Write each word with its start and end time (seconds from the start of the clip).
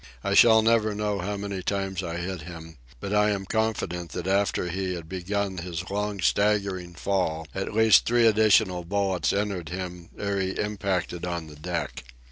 I 0.23 0.33
shall 0.33 0.63
never 0.63 0.95
know 0.95 1.19
how 1.19 1.37
many 1.37 1.61
times 1.61 2.01
I 2.01 2.17
hit 2.17 2.41
him, 2.41 2.77
but 2.99 3.13
I 3.13 3.29
am 3.29 3.45
confident 3.45 4.13
that 4.13 4.25
after 4.25 4.67
he 4.67 4.95
had 4.95 5.07
begun 5.07 5.59
his 5.59 5.91
long 5.91 6.21
staggering 6.21 6.95
fall 6.95 7.45
at 7.53 7.75
least 7.75 8.07
three 8.07 8.25
additional 8.25 8.83
bullets 8.83 9.31
entered 9.31 9.69
him 9.69 10.09
ere 10.17 10.39
he 10.39 10.57
impacted 10.59 11.23
on 11.23 11.45
the 11.45 11.55
deck. 11.55 12.03